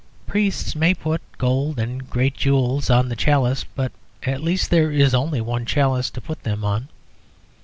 Priests 0.25 0.75
may 0.75 0.95
put 0.95 1.21
gold 1.37 1.77
and 1.77 2.09
great 2.09 2.33
jewels 2.35 2.89
on 2.89 3.07
the 3.07 3.15
chalice; 3.15 3.65
but 3.75 3.91
at 4.23 4.41
least 4.41 4.71
there 4.71 4.91
is 4.91 5.13
only 5.13 5.41
one 5.41 5.63
chalice 5.63 6.09
to 6.09 6.19
put 6.19 6.41
them 6.41 6.63
on. 6.63 6.87